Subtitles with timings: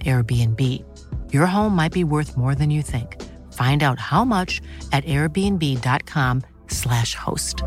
[0.00, 0.82] Airbnb.
[1.32, 3.22] Your home might be worth more than you think.
[3.52, 4.60] Find out how much
[4.92, 7.62] at airbnb.com/slash host.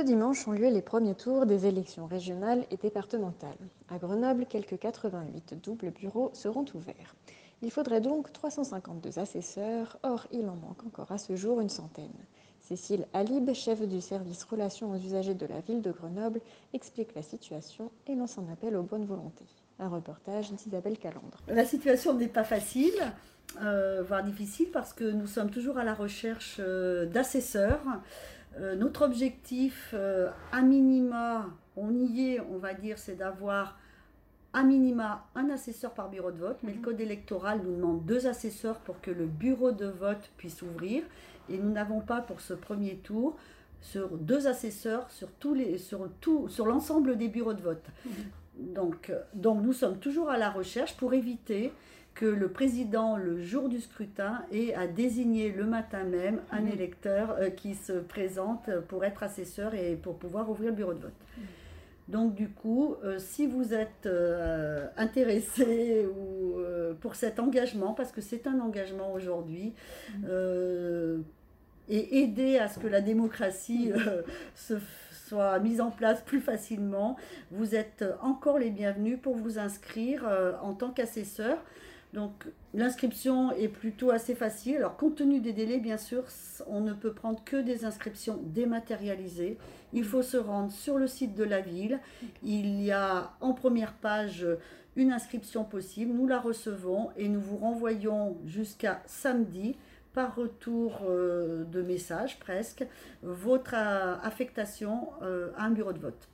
[0.00, 3.58] Ce dimanche ont lieu les premiers tours des élections régionales et départementales.
[3.90, 7.14] À Grenoble, quelques 88 doubles bureaux seront ouverts.
[7.60, 12.08] Il faudrait donc 352 assesseurs, or il en manque encore à ce jour une centaine.
[12.70, 16.40] Cécile Alib, chef du service relations aux usagers de la ville de Grenoble,
[16.72, 19.48] explique la situation et lance un appel aux bonnes volontés.
[19.80, 21.38] Un reportage d'Isabelle Calandre.
[21.48, 22.94] La situation n'est pas facile,
[23.60, 27.82] euh, voire difficile, parce que nous sommes toujours à la recherche euh, d'assesseurs.
[28.60, 29.92] Euh, notre objectif,
[30.52, 33.80] à minima, on y est, on va dire, c'est d'avoir
[34.52, 36.84] à minima un assesseur par bureau de vote, mais le mhm.
[36.84, 41.02] code électoral nous demande deux assesseurs pour que le bureau de vote puisse ouvrir.
[41.50, 43.36] Et nous n'avons pas pour ce premier tour
[43.80, 47.84] sur deux assesseurs sur tous les sur tout sur l'ensemble des bureaux de vote.
[48.04, 48.12] Mhm.
[48.74, 51.72] Donc, euh, donc nous sommes toujours à la recherche pour éviter
[52.14, 56.72] que le président, le jour du scrutin, ait à désigner le matin même un mhm.
[56.72, 61.00] électeur euh, qui se présente pour être assesseur et pour pouvoir ouvrir le bureau de
[61.00, 61.12] vote.
[62.10, 68.10] Donc du coup, euh, si vous êtes euh, intéressé ou, euh, pour cet engagement, parce
[68.10, 69.72] que c'est un engagement aujourd'hui.
[71.90, 73.92] Et aider à ce que la démocratie
[74.54, 74.74] se
[75.26, 77.16] soit mise en place plus facilement,
[77.50, 80.26] vous êtes encore les bienvenus pour vous inscrire
[80.62, 81.58] en tant qu'assesseur.
[82.12, 82.32] Donc
[82.74, 84.78] l'inscription est plutôt assez facile.
[84.78, 86.24] Alors compte tenu des délais, bien sûr,
[86.66, 89.58] on ne peut prendre que des inscriptions dématérialisées.
[89.92, 92.00] Il faut se rendre sur le site de la ville.
[92.42, 94.46] Il y a en première page
[94.96, 96.12] une inscription possible.
[96.12, 99.76] Nous la recevons et nous vous renvoyons jusqu'à samedi
[100.12, 102.84] par retour euh, de message presque
[103.22, 106.28] votre euh, affectation euh, à un bureau de vote.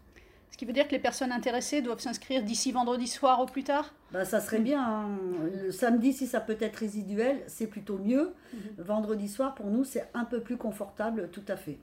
[0.50, 3.64] Ce qui veut dire que les personnes intéressées doivent s'inscrire d'ici vendredi soir au plus
[3.64, 3.92] tard?
[4.12, 4.82] Bah, Ça serait bien.
[4.82, 5.18] Hein.
[5.64, 8.32] Le samedi, si ça peut être résiduel, c'est plutôt mieux.
[8.54, 8.60] Mhm.
[8.78, 11.78] Vendredi soir, pour nous, c'est un peu plus confortable, tout à fait.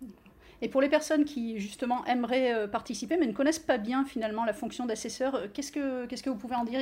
[0.64, 4.54] Et pour les personnes qui justement aimeraient participer mais ne connaissent pas bien finalement la
[4.54, 6.80] fonction d'assesseur, qu'est-ce que, qu'est-ce que vous pouvez en dire?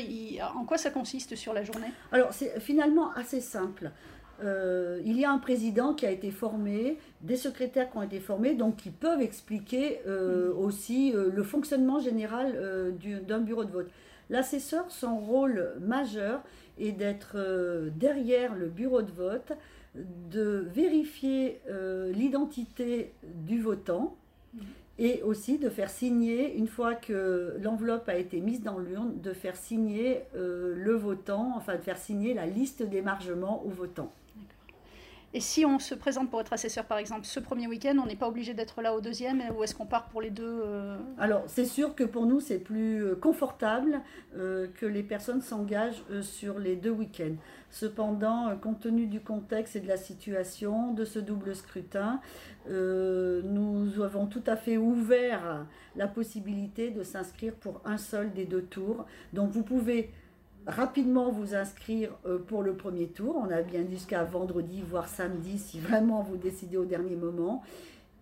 [0.55, 1.87] En quoi ça consiste sur la journée?
[2.11, 3.89] Alors c'est finalement assez simple.
[4.43, 8.19] Euh, il y a un président qui a été formé, des secrétaires qui ont été
[8.19, 12.57] formés, donc qui peuvent expliquer euh, aussi euh, le fonctionnement général
[13.27, 13.89] d'un bureau de vote.
[14.29, 16.41] L'assesseur, son rôle majeur
[16.79, 17.37] est d'être
[17.95, 19.51] derrière le bureau de vote,
[19.95, 21.59] de vérifier
[22.13, 24.15] l'identité du votant.
[24.99, 29.33] Et aussi de faire signer, une fois que l'enveloppe a été mise dans l'urne, de
[29.33, 34.11] faire signer le votant, enfin de faire signer la liste d'émargement au votant.
[35.33, 38.17] Et si on se présente pour être assesseur, par exemple, ce premier week-end, on n'est
[38.17, 41.43] pas obligé d'être là au deuxième, ou est-ce qu'on part pour les deux euh Alors,
[41.47, 44.01] c'est sûr que pour nous, c'est plus euh, confortable
[44.35, 47.35] euh, que les personnes s'engagent sur les deux week-ends.
[47.69, 52.19] Cependant, compte tenu du contexte et de la situation, de ce double scrutin,
[52.67, 55.65] nous avons tout à fait ouvert
[55.95, 59.05] la possibilité de s'inscrire pour un seul des deux tours.
[59.31, 60.11] Donc, vous pouvez
[60.67, 63.35] rapidement vous inscrire euh, pour le premier tour.
[63.37, 67.63] On a bien jusqu'à vendredi, voire samedi, si vraiment vous décidez au dernier moment.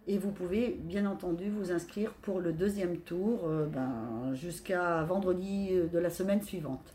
[0.08, 5.72] Et vous pouvez bien entendu vous inscrire pour le deuxième tour euh, ben, jusqu'à vendredi
[5.92, 6.94] de la semaine suivante.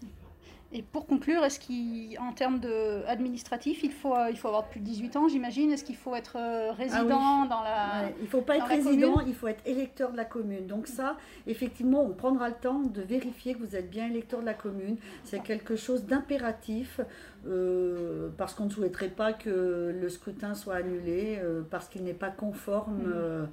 [0.77, 4.85] Et pour conclure, est-ce qu'en termes de administratif, il faut, il faut avoir plus de
[4.85, 5.71] 18 ans, j'imagine?
[5.71, 9.21] Est-ce qu'il faut être euh, ah résident dans la Il ne faut pas être résident,
[9.25, 10.67] il faut être électeur de la commune.
[10.67, 11.17] Donc ça,
[11.47, 14.97] effectivement, on prendra le temps de vérifier que vous êtes bien électeur de la commune.
[15.23, 17.01] C'est quelque chose d'impératif
[17.47, 22.15] euh, parce qu'on ne souhaiterait pas que le scrutin soit annulé euh, parce qu'il n'est
[22.15, 22.97] pas conforme.
[22.97, 23.49] Mmh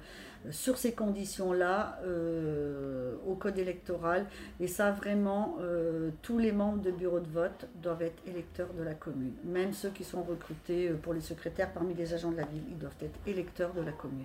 [0.50, 4.26] sur ces conditions-là euh, au code électoral.
[4.60, 8.82] Et ça, vraiment, euh, tous les membres de bureau de vote doivent être électeurs de
[8.82, 9.34] la commune.
[9.44, 12.64] Même ceux qui sont recrutés euh, pour les secrétaires parmi les agents de la ville,
[12.70, 14.24] ils doivent être électeurs de la commune.